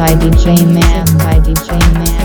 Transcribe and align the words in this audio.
by 0.00 0.08
DJ 0.12 0.64
Man 0.64 1.04
by 1.18 1.38
DJ 1.40 1.68
Man 1.92 2.19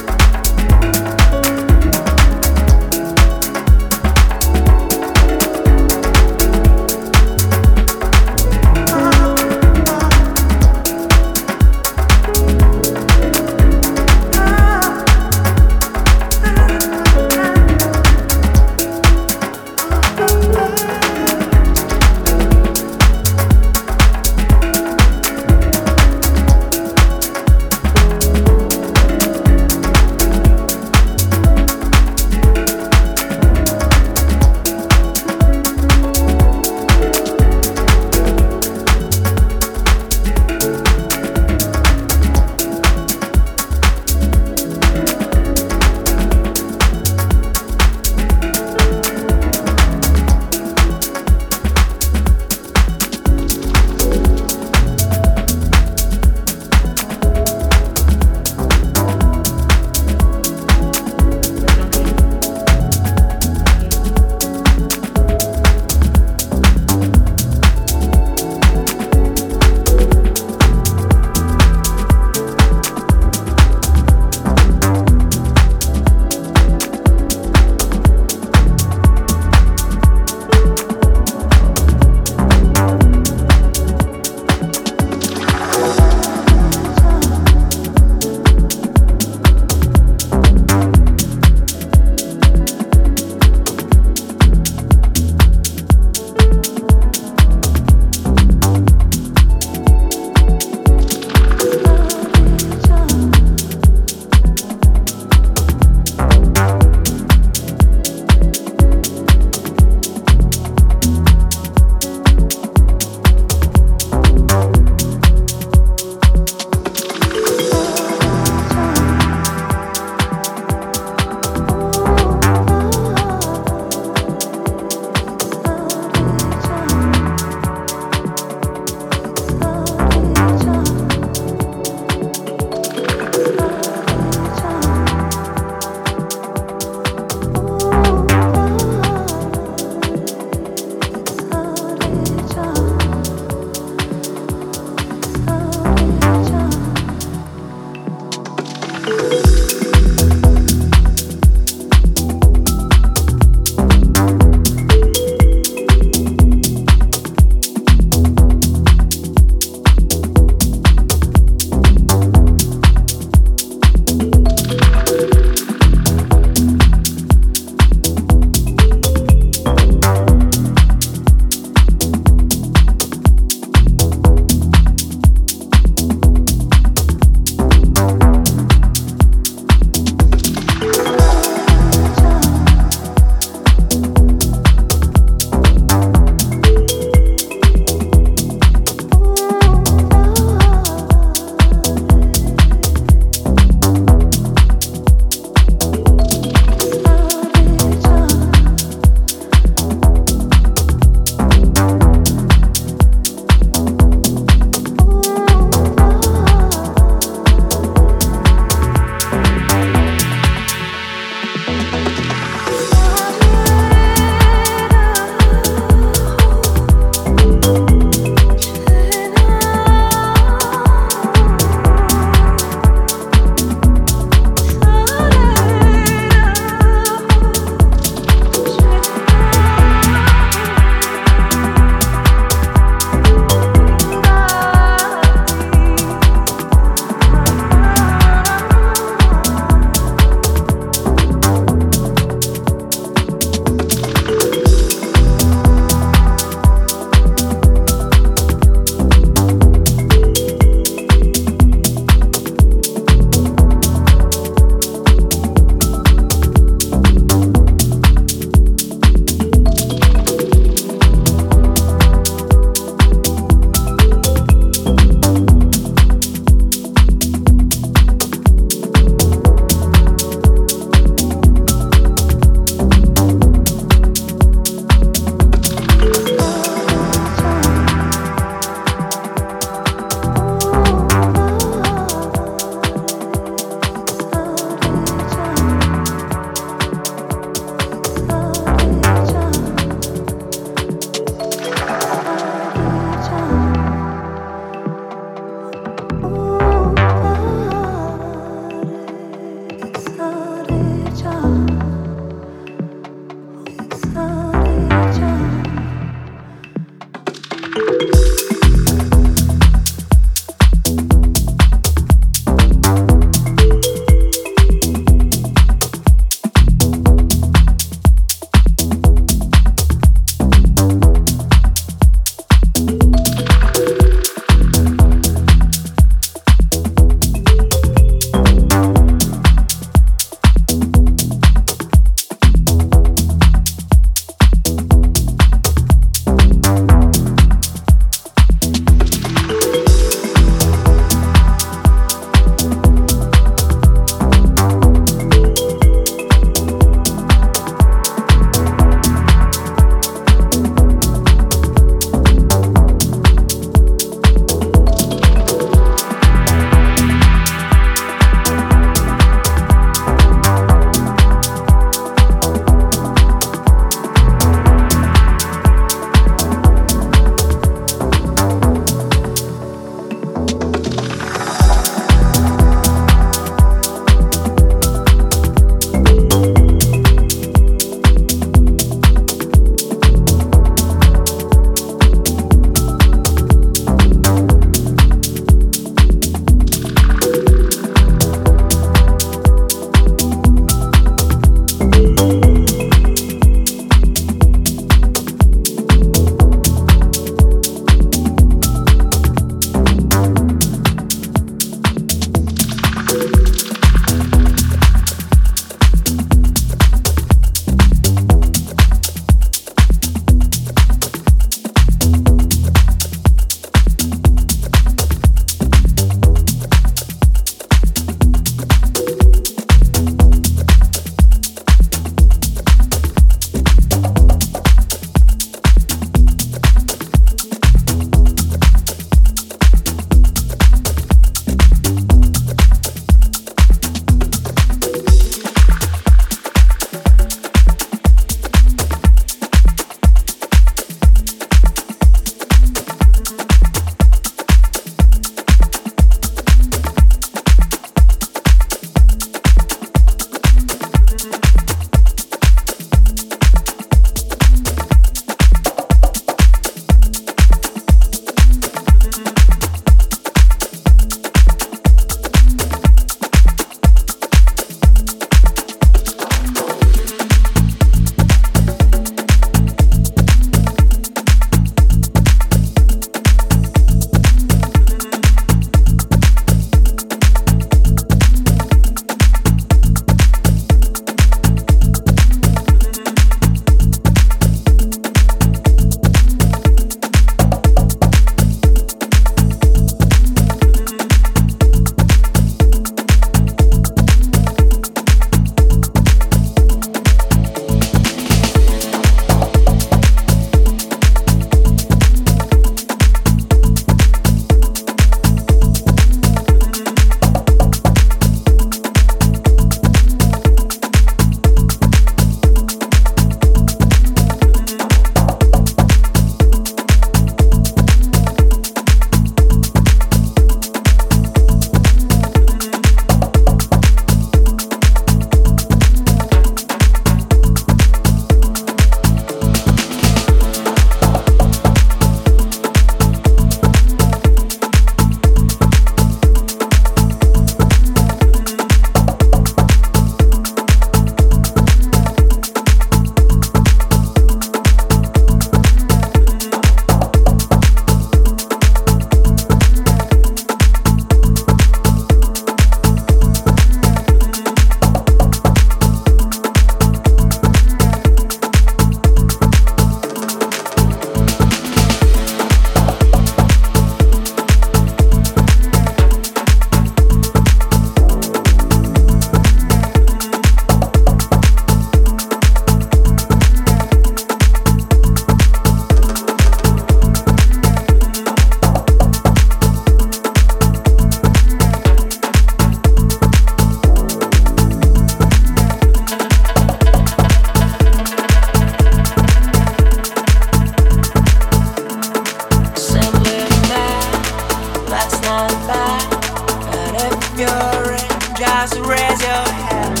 sunrise, 598.66 598.88
raise 598.88 599.20
your 599.20 599.46
hand. 599.68 600.00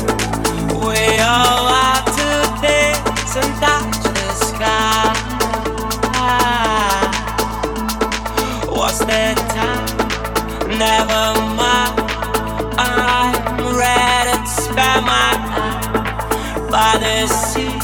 We 0.70 1.18
all 1.20 1.68
have 1.68 2.04
to 2.18 2.28
dance 2.62 3.36
and 3.36 3.52
touch 3.62 4.02
the 4.02 4.30
sky. 4.34 5.14
What's 8.66 8.98
the 8.98 9.34
time? 9.54 9.86
Never 10.78 11.24
mind. 11.54 11.94
I'm 12.78 13.34
ready 13.76 14.38
to 14.38 14.46
spend 14.46 15.06
my 15.06 15.30
by 16.70 16.98
the 16.98 17.26
sea. 17.28 17.78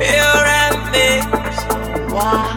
You're 0.00 0.46
me. 0.92 1.08
Why? 2.14 2.56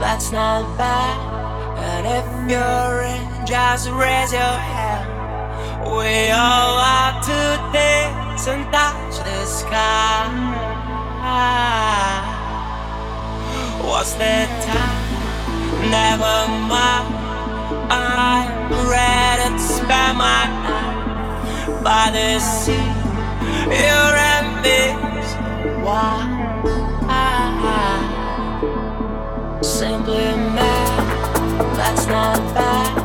that's 0.00 0.30
not 0.30 0.78
bad. 0.78 1.23
You're 2.46 2.94
just 3.46 3.88
raise 3.90 4.32
your 4.32 4.42
hand. 4.42 5.08
We 5.84 6.30
all 6.30 6.78
have 6.78 7.24
to 7.24 7.72
dance 7.72 8.46
and 8.48 8.64
touch 8.72 9.16
the 9.24 9.44
sky. 9.46 10.64
What's 13.82 14.12
the 14.14 14.46
time? 14.64 15.90
Never 15.90 16.48
mind. 16.68 17.14
I'm 17.90 18.72
ready 18.90 19.54
to 19.54 19.58
spend 19.58 20.18
my 20.18 20.44
night 20.64 21.82
by 21.82 22.10
the 22.12 22.40
sea. 22.40 22.72
You're 23.72 24.14
me. 24.62 25.82
Why? 25.82 26.33
That's 31.84 32.06
not 32.06 32.38
bad. 32.54 32.96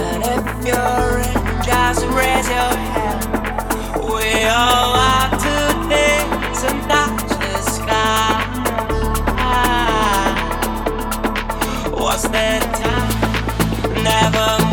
And 0.00 0.22
if 0.34 0.44
you're 0.66 1.18
in, 1.28 1.62
just 1.62 2.02
raise 2.18 2.48
your 2.48 2.74
hand. 2.88 3.22
We 4.02 4.44
all 4.48 4.94
have 4.96 5.32
to 5.46 5.56
dance 5.88 6.64
and 6.64 6.80
touch 6.90 7.28
the 7.42 7.56
sky. 7.76 8.40
What's 11.92 12.22
the 12.22 12.48
time? 12.80 13.12
Never 14.02 14.63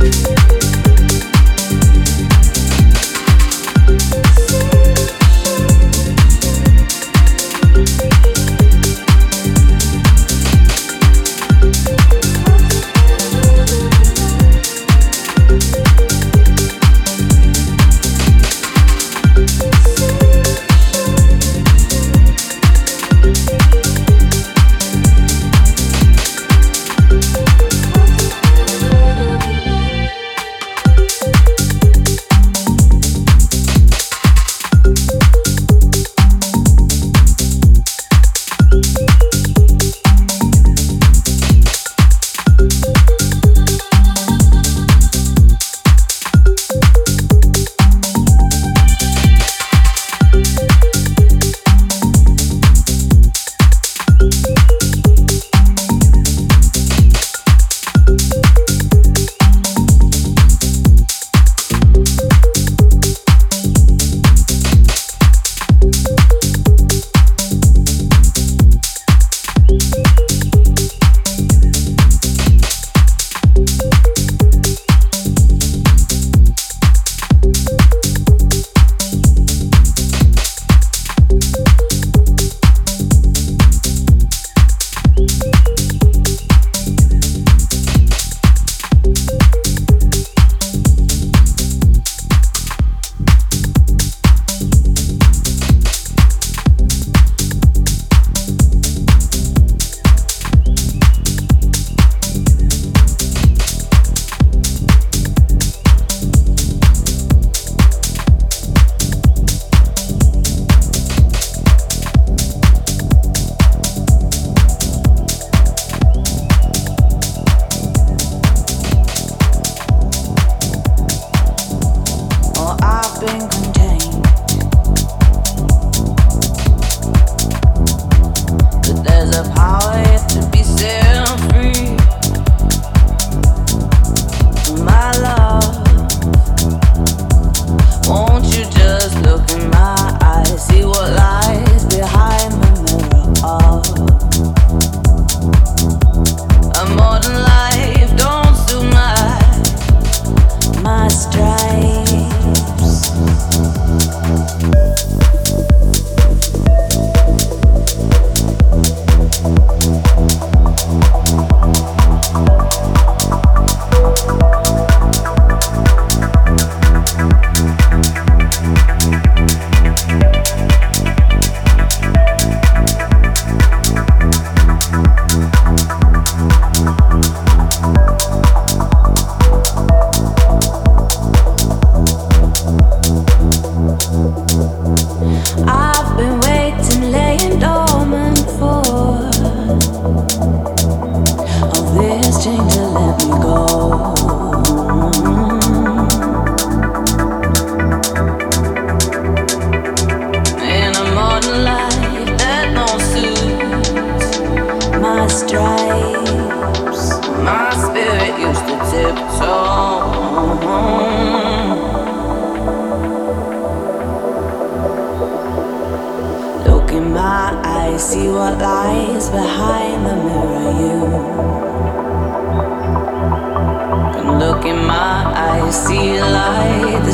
Thank 0.00 0.39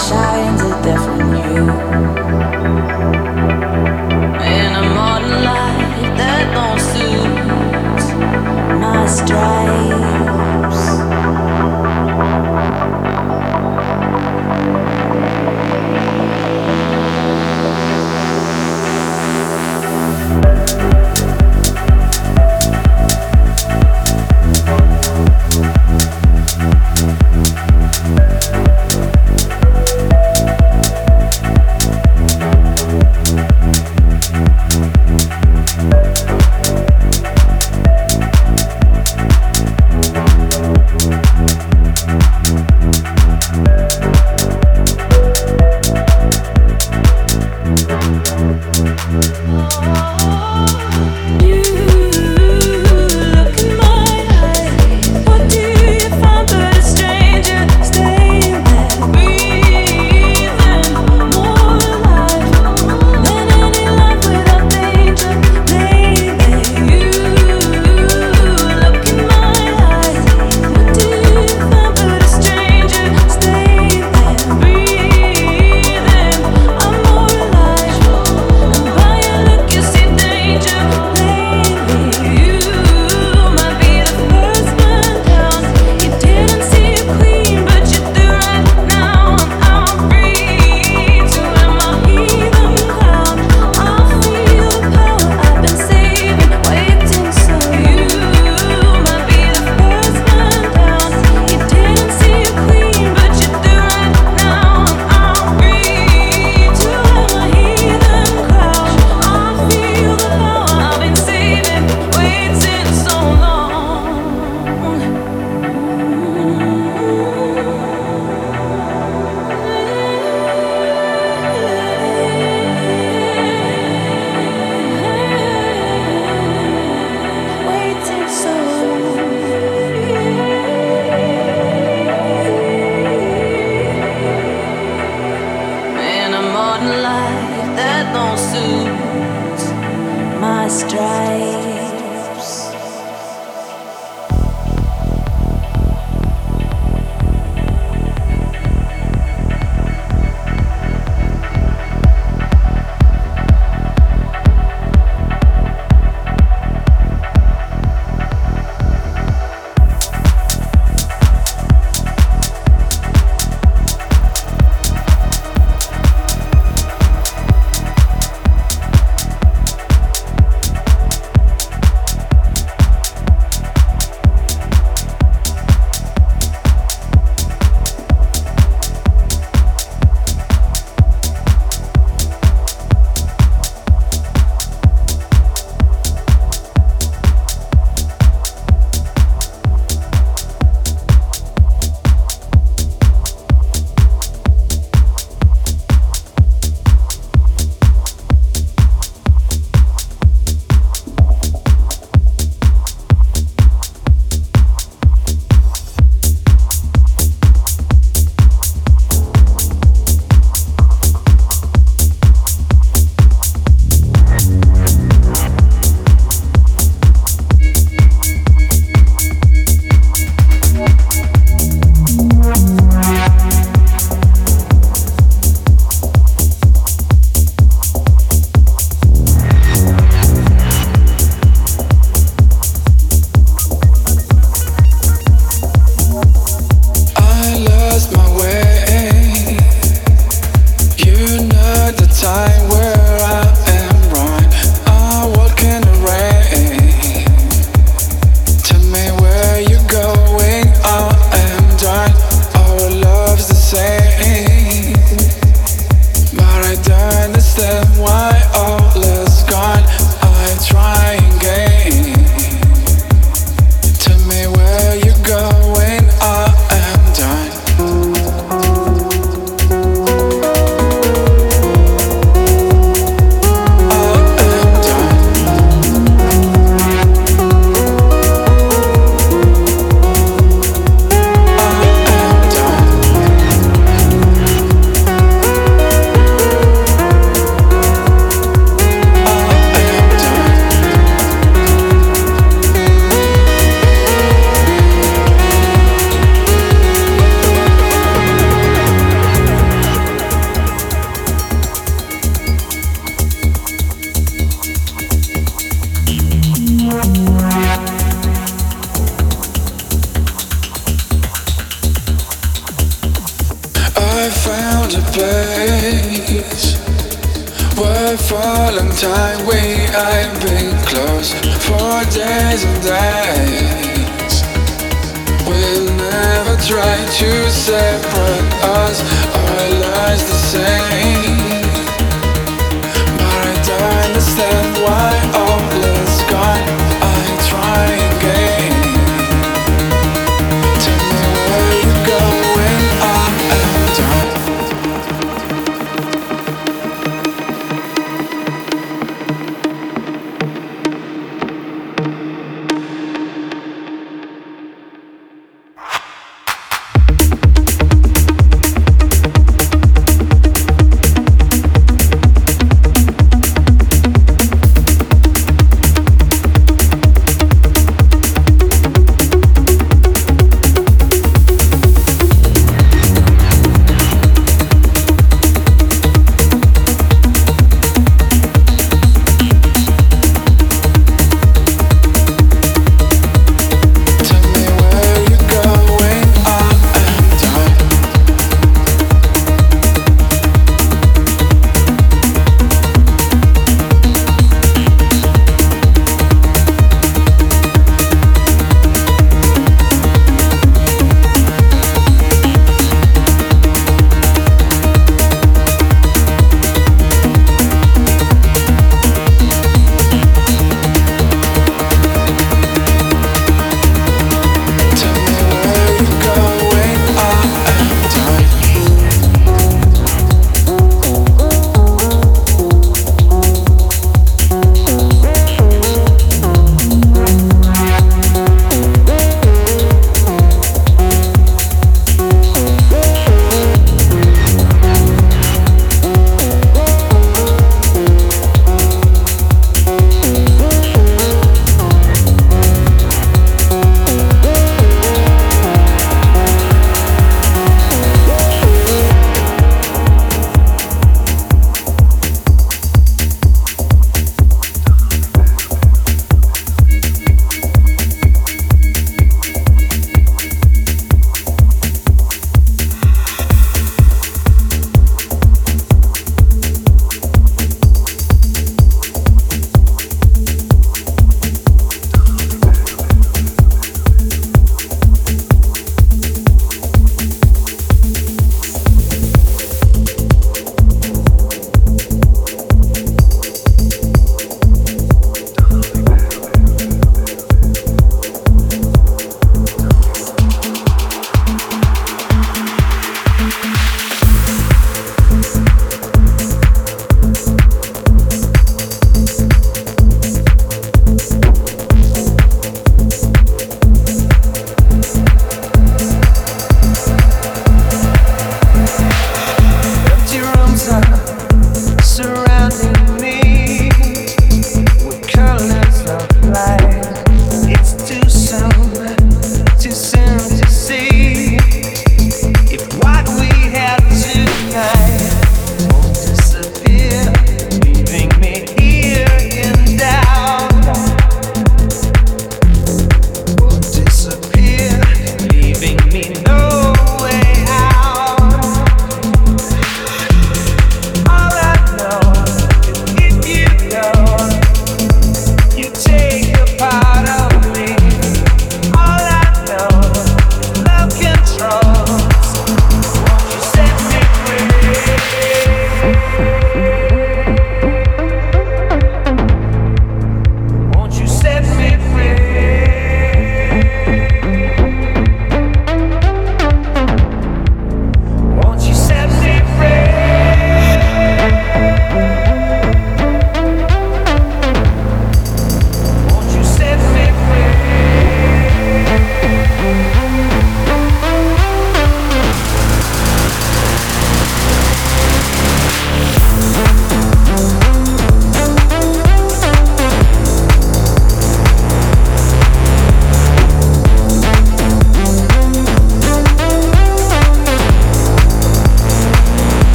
shine. 0.00 0.39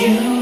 you. 0.00 0.41